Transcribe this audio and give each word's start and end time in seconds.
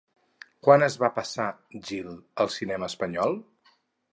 Quan 0.67 0.85
es 0.85 0.95
va 1.03 1.09
passar 1.17 1.45
Gil 1.91 2.09
al 2.45 2.51
cinema 2.57 2.91
espanyol? 2.93 3.39